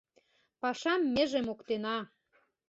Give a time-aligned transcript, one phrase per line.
[0.61, 1.97] Пашам меже моктена.